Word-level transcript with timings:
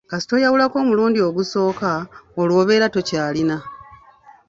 Kasita 0.09 0.33
oyawulako 0.37 0.75
omulundi 0.83 1.19
ogusooka, 1.27 1.91
olwo 2.41 2.55
obeera 2.63 2.87
tokyalina. 2.95 3.57